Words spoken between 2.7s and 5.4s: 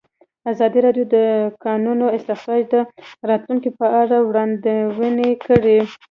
د راتلونکې په اړه وړاندوینې